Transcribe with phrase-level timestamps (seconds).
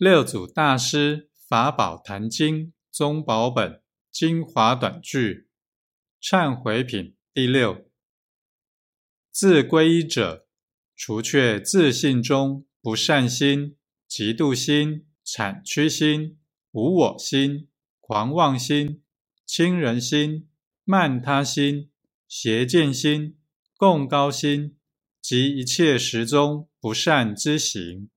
[0.00, 5.50] 六祖大师《法宝坛经》宗宝本精华短句
[6.22, 7.84] 忏悔品第六：
[9.30, 10.46] 自皈依者，
[10.96, 13.76] 除却自信中不善心、
[14.08, 16.38] 嫉妒心、产屈心、
[16.70, 17.68] 无我心、
[18.00, 19.02] 狂妄心、
[19.44, 20.48] 亲人心、
[20.84, 21.90] 慢他心、
[22.26, 23.36] 邪见心、
[23.76, 24.78] 共高心
[25.20, 28.08] 及一切时中不善之行。